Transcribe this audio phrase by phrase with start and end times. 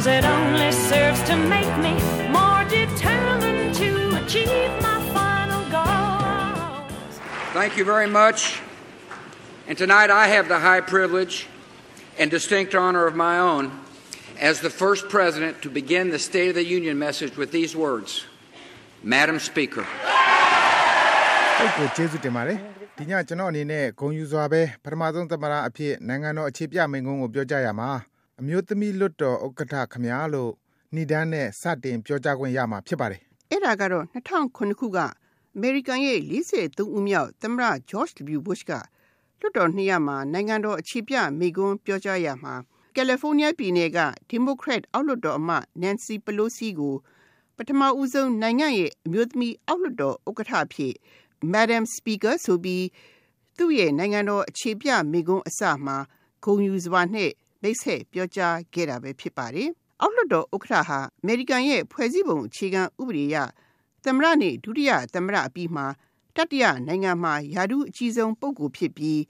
[0.00, 1.94] Cause it only serves to make me
[2.30, 7.20] more determined to achieve my final goals.
[7.52, 8.60] Thank you very much.
[9.68, 11.48] And tonight I have the high privilege
[12.18, 13.72] and distinct honor of my own
[14.40, 18.24] as the first president to begin the State of the Union message with these words
[19.02, 19.84] Madam Speaker.
[21.58, 22.58] ဟုတ်ကိုကျေးဇူးတင်ပါတယ်
[22.96, 27.90] ဒီညကျွန်တော်အနေနဲ့ဂုဏ်ယူစွာပဲပထမဆုံးသမ္မတအဖြစ်နိုင်ငံတော်အခြေပြမိန့်ခွန်းကိုပြောကြားရမှာ
[28.43, 30.51] အမျိုးသမီးလွတ်တော်ဥက္ကဋ္ဌခမညာလို့
[30.95, 34.97] ဏိဒန်းနဲ့စတင်ပြောကြားခွင့်ရမှာဖြစ်ပါတယ်အဲ့ဒါကတော့2009ခုက
[35.55, 36.19] အမေရိကန်ရဲ့
[36.57, 38.39] 43ဦးမြောက်သမ္မတ George W.
[38.45, 38.71] Bush က
[39.39, 42.53] လွတ်တော်နှစ်ရမှာနိုင်ငံတော်အခြေပြမိန့်ခွန်းပြောကြားရမှာ
[42.95, 46.95] ကယ်လီဖိုးနီးယားပြည်နယ်ကဒီမိုကရက်အောက်လွှတ်တော်အမတ် Nancy Pelosi ကို
[47.57, 50.93] ပထမဦးဆုံးနိုင်ငံရဲ့အမျိုးသမီးအောက်လွှတ်တော်ဥက္ကဋ္ဌအဖြစ်
[51.53, 52.85] Madam Speaker ဆိုပြီး
[53.57, 55.97] သူ့ရဲ့နိုင်ငံတော်အခြေပြမိကွန်းအစမှာ
[56.43, 57.31] ဂုံယူစွာနဲ့
[57.61, 59.69] မိတ်ဆက်ပြောကြားခဲ့တာပဲဖြစ်ပါတယ်။
[60.01, 63.37] အောက်လွှတ်တော်ဥက္ကဋ္ဌဟာအမေရိကန်ရဲ့ဖွဲ့စည်းပုံအခြေခံဥပဒေအရ
[64.05, 65.85] သမ္မတနဲ့ဒုတိယသမ္မတအပြီးမှာ
[66.35, 69.21] တတိယနိုင်ငံမှာယာဒူးအကြီးဆုံးပုဂ္ဂိုလ်ဖြစ်ပြီး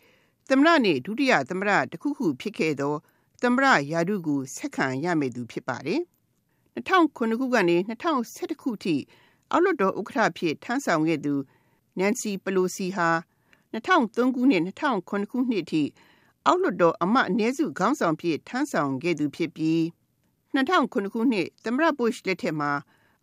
[0.49, 2.95] သမ္မတနဲ့ဒုတိယသမ္မတတခုခုဖြစ်ခဲ့သော
[3.41, 6.01] သမ္မတယာဒူးကိုဆက်ခံရမယ်သူဖြစ်ပါတယ်။
[6.75, 8.95] 2009ခုကနေ2011ခုထိ
[9.51, 11.33] အောက်လွှတ်တော်ဥက္ကဋ္ဌဖြစ်ထမ်းဆောင်ခဲ့သူ
[11.99, 13.09] Nancy Pelosi ဟာ
[13.73, 15.83] 2003ခုနှစ်2009ခုနှစ်ထိ
[16.47, 19.79] အောက်လွှတ်တော်အမတ်အနည်းစုခေါင်းဆောင်ဖြစ်ထမ်းဆောင်ခဲ့သူဖြစ်ပြီး
[20.55, 22.71] 2009ခုနှစ်သမ္မတ Bush လက်ထက်မှာ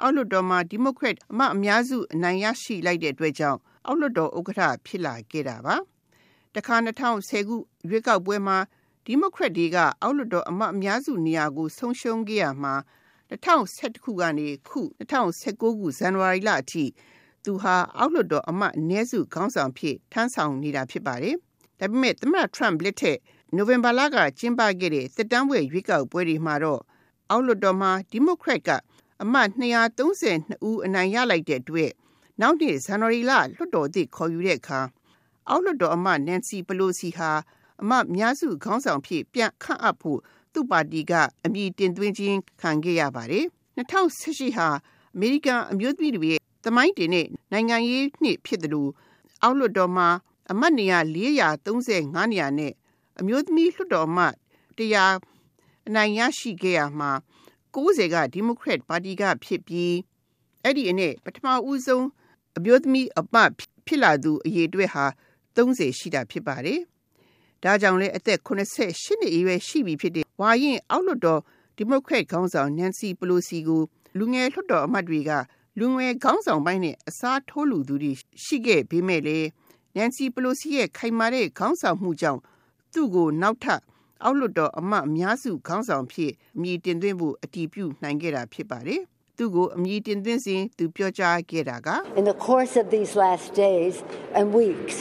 [0.00, 5.76] အောက်လွှတ်တော်မှာဒီမိုကရက်အမတ်အများစုအနိုင်ရရှိလိုက်တဲ့အတွက်ကြောင့်အောက်လွှတ်တော်ဥက္ကဋ္ဌဖြစ်လာခဲ့တာပါ။
[6.54, 7.56] တခါ2010ခု
[7.88, 8.58] ရွေးကောက်ပွဲမှာ
[9.04, 12.74] ဒီမိုကရက်တွေကအောက်လွှတ်တော်အမတ်အများစုနေရာကိုဆုံးရှုံးခဲ့ရမှာ
[13.30, 16.84] 2011ခုကနေခု2019ခုဇန်နဝါရီလအထိ
[17.44, 21.36] သူဟာအောက်လွှတ်တော်အမတ်အနည်းစုခေါင်းဆောင်ဖြစ်ထမ်းဆောင်နေတာဖြစ်ပါတယ်။
[21.78, 23.18] ဒါပေမဲ့သမ္မတ Trump လက်ထက်
[23.54, 26.80] နိုဝင်ဘာလကကျင်းပခဲ့တဲ့စစ်တမ်းပွဲရွေးကောက်ပွဲတွေမှာတော့
[27.30, 28.70] အောက်လွှတ်တော်မှာဒီမိုကရက်က
[29.22, 29.48] အမတ်
[30.08, 31.90] 232ဦးအနိုင်ရလိုက်တဲ့အတွက်
[32.40, 34.80] နောက်နှစ်ဇန်နဝါရီလလွှတ်တော်သစ်ခေါ်ယူတဲ့အခါ
[35.48, 37.30] အောက်လွှတ်တော်အမတ် Nancy Pelosi ဟာ
[37.82, 40.20] အမတ်များစုခေါင်းဆောင်ဖြစ်ပြန်ခန့်အပ်ဖို့
[40.52, 41.12] သူ့ပါတီက
[41.44, 43.44] အမည်တင်သွင်းခြင်းခံခဲ့ရပါတယ်။
[43.78, 44.68] 2018ဟာ
[45.14, 48.90] အမေရိကန်အမျိုးသမီးတွေရဲ့သမိုင်းတင်တဲ့နိုင်ငံရေးနှစ်ဖြစ်တယ်လို့
[49.42, 50.08] အောက်လွှတ်တော်မှာ
[50.50, 50.98] အမတ်နေရာ
[51.66, 52.72] 435နေရာနဲ့
[53.20, 54.34] အမျိုးသမီးလွှတ်တော်အမတ်
[54.76, 57.10] 100အနိုင်ရရှိခဲ့ရမှာ
[57.74, 59.94] 90ကဒီမိုကရက်ပါတီကဖြစ်ပြီး
[60.62, 62.06] အဲ့ဒီအနေပထမဦးဆုံး
[62.56, 63.50] အမျိုးသမီးအမတ်
[63.86, 65.04] ဖြစ်လာသူအရေအတွက်ဟာ
[65.56, 66.80] 30ရှိတာဖြစ်ပါတယ်။
[67.62, 71.40] ဒါကြောင့်လည်းအသက်88နှစ်အရွယ်ရှိပြီဖြစ်တဲ့ဝါရင်အောက်လွှတ်တော်
[71.76, 73.82] ဒီမိုကရက်ခေါင်းဆောင် Nancy Pelosi ကို
[74.18, 75.30] လူငယ်လွှတ်တော်အမတ်တွေက
[75.78, 78.12] လူငယ်ခေါင်းဆောင်ပိုင်းနဲ့အစားထိုးလူသူတွေ
[78.44, 79.48] ရှိခဲ့ပေမဲ့လည်း
[79.98, 82.40] Nancy Pelosi ရဲ့ခိုင်မာတဲ့ခေါင်းဆောင်မှုကြောင့်
[82.92, 83.80] သူ့ကိုနောက်ထပ်
[84.24, 89.00] အောက်လွှတ်တော်အမတ်အများစုခေါင်းဆောင်ဖြစ်အမည်တင်သွင်းဖို့အတည်ပြုနိုင်ခဲ့တာဖြစ်ပါတယ်။
[89.36, 91.88] သူ့ကိုအမည်တင်သွင်းစဉ်သူပြောကြားခဲ့တာက
[92.20, 93.94] In the course of these last days
[94.38, 94.96] and weeks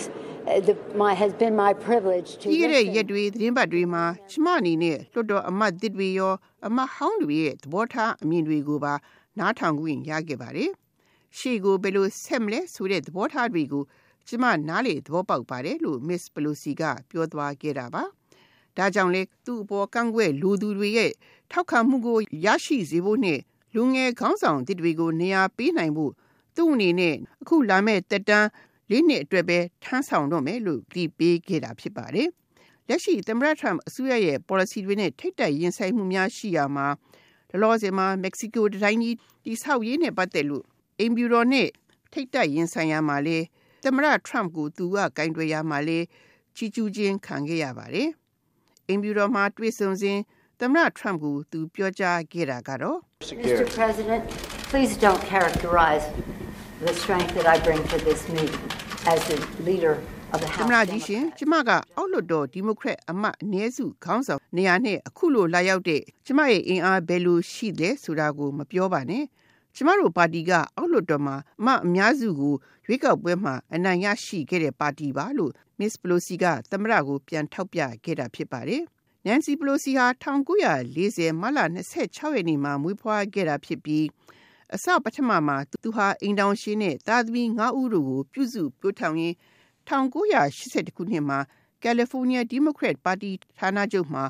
[0.50, 6.34] uh, the, my has been my privilege to ဒီရက် listen ရက်တွေသတင်းပတ်တွေမှာကျမအနေနဲ့လွှတ်တော်အမတ်တစ်တွေရော
[6.68, 8.94] အမတ်ဟောင်းတွေရဲ့သဘောထားအမြင်တွေကိုပါ
[9.40, 10.72] နားထောင်ခွင့်ရခဲ့ပါတယ်။
[11.38, 13.84] ရှေ့ကိုဘယ်လိုဆက်မလဲဆိုတဲ့သဘောထားတွေကို
[14.28, 18.04] ကျမနားလေသဘောပေါက်ပါတယ်လို့ Miss Pelosi ကပြောသွားခဲ့တာပါ။
[18.78, 21.12] ဒါကြောင့်လေသူ့အပေါ်ကန့်ကွက်လူသူတွေရဲ့
[21.52, 23.40] ထောက်ခံမှုကိုရရှိစေဖို့နဲ့
[23.76, 26.14] လူငယ်ခေါင်းဆောင်တစ်တွေကိုနေရာပေးနိုင်ဖို့
[26.56, 28.50] သူ့အနေနဲ့အခုလာမဲ့တက်တန်း
[28.90, 32.30] လေးနှစ်အတွက်ပဲထမ်းဆောင်တော့မယ်လို့ကြည်ပေးခဲ့တာဖြစ်ပါတယ်။
[32.88, 36.88] လက်ရှိသမ္မတ Trump အစိုးရရဲ့ policy တွေနဲ့ထိတ်တက်ရင်ဆိုင်မှုများရှိရမှာ
[37.50, 40.64] ဒလောစင်မှာမက္ကဆီကိုတိုင်းကြီးတိဆောက်ရေးနဲ့ပတ်သက်လို့
[41.00, 41.68] အင်ဗျူရိုနဲ့
[42.14, 43.38] ထိတ်တက်ရင်ဆိုင်ရမှာလေ
[43.84, 46.00] သမ္မတ Trump ကိုသူကကင်တွယ်ရမှာလေ
[46.56, 48.10] ချီကျူးခြင်းခံခဲ့ရပါတယ်။
[48.90, 50.20] အင်ဗျူရိုမှာတွေ့ဆုံစဉ်
[50.62, 52.98] သမ္မတ Trump ကိုသူပြောကြားခဲ့တာကတော့
[53.46, 53.66] Mr.
[53.78, 54.24] President,
[54.72, 56.06] please don't characterize
[56.86, 58.64] the strength that I bring to this meeting
[59.12, 59.94] as the leader
[60.34, 60.86] of the သမ္မ House.
[60.90, 69.24] တကြီးရှင်ကျမကအောက်လွှတ်တော်ဒီမိုကရက်အမတ်အနည်းစုခေါင်းဆောင်နေရာနဲ့အခုလိုလာရောက်တဲ့ကျမရဲ့အင်အားဘယ်လိုရှိလဲဆိုတာကိုမပြောပါနဲ့
[69.80, 78.84] ကျမတို့ပါတီကအောက်လွှတ်တော်မှာအမတ်အများစုကိုရွေးကောက်ပွဲမှာအနိုင်ရရှိခဲ့တဲ့ပါတီပါလို့ Miss Pelosi ကသမ္မတကိုပြန်ထောက်ပြခဲ့တာဖြစ်ပါတယ်။
[79.26, 80.08] Nancy Pelosi ဟာ
[80.74, 81.60] 1940မတ်လ
[82.02, 84.06] 26ရက်နေ့မှာမွေးဖွားခဲ့တာဖြစ်ပြီး
[84.76, 89.36] အစပထမမှာသူဟာအိမ်တောင်ရှင်နဲ့သားသမီး9ဦးတို့ကိုပြုစုပြောထောင်ရင်း
[89.90, 91.40] 1980ခုနှစ်မှာ
[91.84, 94.24] ကယ်လီဖိုးနီးယားဒီမိုကရက်ပါတီဌာနချုပ်မှာ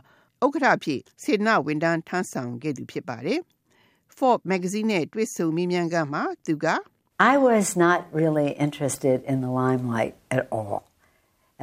[0.45, 3.41] ဥက္ကဋ္ဌဖြစ်စေနဝန်ထမ်းထမ်းဆောင်ခဲ့သူဖြစ်ပါတယ်။
[4.19, 6.65] Forbes magazine နဲ့တွေ့ဆုံမေးမြန်းခန်းမှာသူက
[7.31, 10.77] I was not really interested in the limelight at all.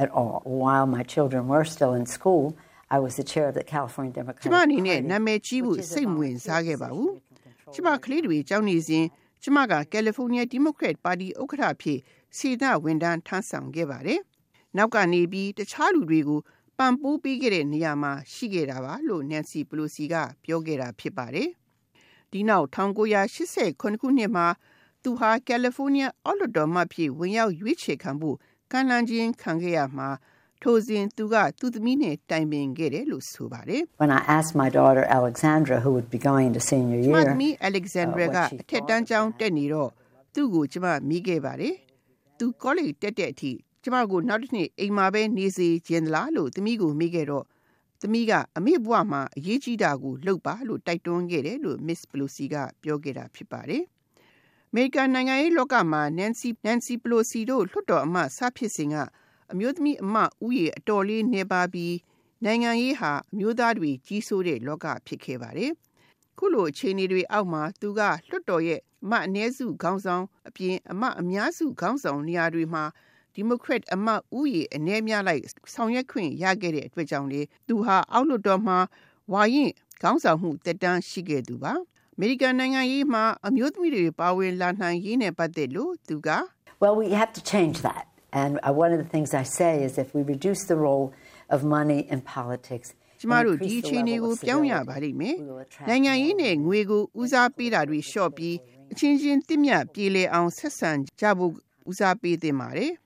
[0.03, 0.37] At all.
[0.63, 2.45] While my children were still in school,
[2.95, 5.93] I was the chair of the California ကျ Democratic မအနေနဲ့ Party, နာမည်ကြီးဖို့ which is a
[5.95, 9.05] စိတ်မဝင်စားခဲ့ပါဘူး volunteer ကျမကလေးတွေကြောင်းနေစဉ်
[9.43, 11.99] ကျမကကယ်လီဖိုးနီးယားဒီမိုကရက်ပါတီဥက္ကဋ္ဌအဖြစ်
[12.37, 14.19] စေတဝန်ထမ်းထမ်းဆောင်ခဲ့ပါတယ်
[14.77, 16.39] နောက်ကနေပြီးတခြားလူတွေကို
[16.77, 21.49] ပံ့ပိုးပေးခဲ့တဲ့နေရာမှာရှိခဲ့တာပါလို့ Nancy Pelosi ကပြောခဲ့တာဖြစ်ပါတယ်
[22.35, 22.67] ဒီနောက်
[23.33, 24.47] 1989ခုနှစ်မှာ
[25.03, 28.37] သူဟာကယ်လီဖိုးနီးယားအော်လ်တော်မှဖြစ်ဝင်ရောက်ရွေးချယ်ခံဖို့
[28.71, 30.09] ကမ်းလှမ်းခြင်းခံခဲ့ရမှာ
[30.61, 37.51] ထိုစဉ်သူကသူ့သမီးနဲ့တိုင်ပင်ခဲ့တယ်လို့ဆိုပါတယ် When I asked my daughter Alexandra, who would be going to senior ကျမ year, သမီး
[37.69, 39.89] Alexandra က what she အထက်တန်းကျောင်းတက်နေတော့
[40.35, 41.75] သူ့ကိုကျမမိခဲ့ပါတယ်။
[42.39, 43.51] သူ college တက်တဲ့အထိ
[43.83, 47.45] ကျမကိုနောက်တစ်နှစ်အိမ်မှာပဲနေစေခြင်းလားလို့သမီးကိုမိခဲ့တော့
[48.05, 53.83] သမီးကအမေဘွားမှာအရေးကြီးတာကိုလှုပ်ပါလို့တိုက်တွန်းခဲ့တယ်လို့ Miss Pelosi ကပြောခဲ့တာဖြစ်ပါတယ်။
[54.69, 58.95] အမေရိကန်နိုင်ငံရေးလောကမှာ Nancy Nancy Pelosi တို့လွှတ်တော်အမတ်ဆဖြစ်စဉ်က
[59.51, 61.95] အမျိုးသမီးအမတ်ဦးရေအတော်လေးနေပါပြီး
[62.45, 65.71] နိုင်ငံရေးဟာအမျိုးသားတွေကြီးစိုးတဲ့လောကဖြစ်ခဲ့ပါတယ်။
[66.37, 72.83] ခုလိုအခြေအနေတွေအောက်မှာသူကလွှတ်တော်ရဲ့အမတ်အ ਨੇ စုခေါင်းဆောင်အပြင်အမတ်အများစုခေါင်းဆောင်နေရာတွေမှာ
[73.35, 75.43] ဒီမိုကရက်အမတ်ဦးရေအ ਨੇ များလိုက်
[75.73, 78.77] ဆောင်ရွက်ခွင့်ရခဲ့တဲ့အတွက်ကြောင့်လေသူဟာအောက်လွှတ်တော်မှာ
[79.33, 79.71] ဝါရင်
[80.01, 81.73] ခေါင်းဆောင်မှုတက်တန်းရှိခဲ့သူပါ
[82.15, 86.29] အမေရိကန်နိုင်ငံရေးမှာအမျိုးသမီးတွေပါဝင်လာနိုင်ရေးနဲ့ပတ်သက်လို့သူက
[86.83, 88.03] well, we have to change that.
[88.41, 91.05] And uh, one of the things I say is if we reduce the role
[91.55, 92.87] of money in politics,
[93.19, 95.61] ကျမ and တို့ဒီ increase အခြေ the အနေ level ကို of ပြောင်းရ civility, ပါလိမ့်မယ် we will
[95.65, 98.55] attract ။နိုင်ငံ more ရေးနဲ့ငွေကိုဦးစားပေးတာတွေလျှော့ပြီး
[98.91, 101.51] အချင်းချင်းတင့်မြတ်ပြေလည်အောင်ဆက်ဆံကြဖို့
[101.89, 102.93] ဦးစားပေးသင့်ပါတယ်။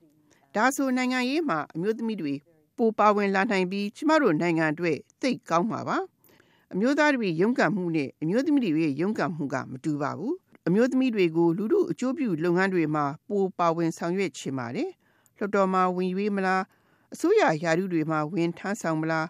[0.55, 2.33] ဒါဆိုနိုင်ငံရေးမှာအမျိုးသမီးတွေ
[2.77, 5.97] ပိုပါဝင်လာနိုင်ပြီးကျမတို့နိုင်ငံအတွက်သိတ်ကောင်းမှာပါ။
[6.73, 10.33] အမျိုးသားတွေရုန်းကန်မှုနဲ့အမျိုးသမီးတွေရဲ့ရုန်းကန်မှုကမတူပါဘူး။
[10.67, 14.89] အမျိုးသမီးတွေကိုလူလူအကျိုးပြုလုပ်ငန်းတွေမှာပိုပါဝင်ဆောင်ရွက်ချင်ပါတယ်။
[15.37, 16.63] လွှတ်တော်မှာဝင်ရွေးမလား
[17.13, 19.27] အစိုးရယာရုတွေမှာဝင်ထမ်းဆောင်မလား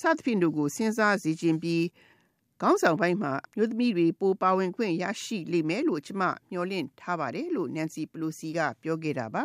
[0.00, 1.84] စသဖြင့်တို့ကိုစဉ်းစားစီခြင်းပြီး
[2.60, 9.42] ခေါင်းဆောင်ပိုင်းမှာမြို့သမီးတွေပိုပါဝင်ခွင့်ရရှိလိမ့်မယ်လို့ကျမမျှော်လင့်ထားပါတယ်လို့ Nancy Pelosi ကပြောခဲ့တာပါ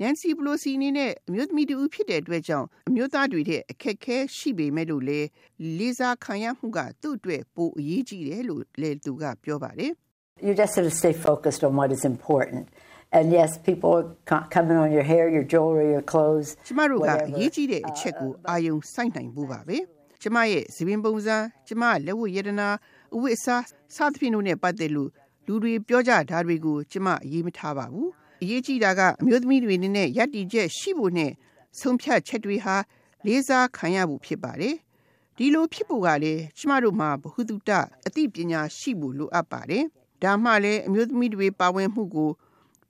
[0.00, 5.20] Nancy Pelosi အနေနဲ့အမျိုးသမီးတူဖြစ်တဲ့အတွက်ကြောင့်အမျိုးသားတွေတဲ့အခက်အခဲရှိပေမဲ့လို့လေ
[5.78, 9.92] လေးစားခံရမှုကသူ့အတွက်ပိုအရေးကြီးတယ်လို့လေသူကပြောပါတယ်
[10.46, 12.64] You just sort of stay focused on what is important.
[13.18, 16.48] And yes, people are co- coming on your hair, your jewelry, your clothes.
[16.66, 17.38] ကျမတို့ကအ whatever.
[17.40, 19.78] ရေးကြီးတဲ့အချက်ကိုအာယုံစိုက်နိုင်ဖို့ပါပဲ
[20.22, 21.36] ကျမရဲ့သပင်ပုံစံ
[21.68, 22.68] ကျမလက်ဝတ်ရတနာ
[23.14, 23.62] အဝတ်အစား
[23.96, 25.10] စသဖြင့်တို့နဲ့ပတ်သက်လို့
[25.46, 28.10] လူတွေပြောကြတာတွေကိုကျမအရေးမထားပါဘူး
[28.42, 31.32] အရေးကြီးတာကအမျိုးသမီးတွေအနေနဲ့ယက်တီချက်ရှိဖို့နဲ့
[31.78, 32.76] ဆုံးဖြတ်ချက်တွေဟာ
[33.26, 34.76] လေးစားခံရဖို့ဖြစ်ပါတယ်
[35.36, 37.70] ဒီလိုဖြစ်ဖို့ကလည်းကျမတို့မှာဘ ഹു တုတ
[38.06, 39.84] အသိပညာရှိဖို့လိုအပ်ပါတယ်
[40.22, 42.30] ဒါမှလည်းအမျိုးသမီးတွေပါဝင်မှုကို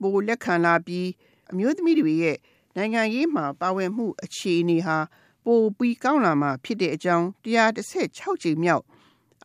[0.01, 1.07] ပိုလက်ခံလာပြီး
[1.51, 2.37] အမျိုးသမီးတွေရဲ့
[2.75, 4.97] နိုင်ငံရေးမှာပါဝင်မှုအခြေအနေဟာ
[5.45, 8.83] ပိုပြီးကောင်းလာမှာဖြစ်တဲ့အကြောင်း116ကြိမ်မြောက်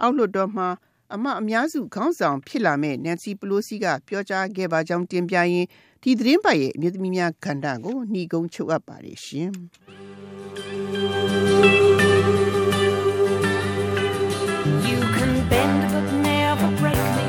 [0.00, 0.68] အောက်လွှတ်တော်မှာ
[1.14, 5.68] အမအများစုခေါင်းဆောင်ဖြစ်လာမဲ့ Nancy Pelosi ကပြောကြားခဲ့ပါကြောင်းတင်ပြရင်း
[6.02, 9.50] ဒီသတင်းပတ်ရဲ့အမျိုးသမီးများကဏ္ဍကိုနှီးကုန်းချုပ်အပ်ပါတယ်ရှင်။
[14.88, 17.26] You can bend but never break me,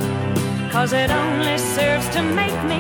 [0.74, 2.80] cause it only serves to make me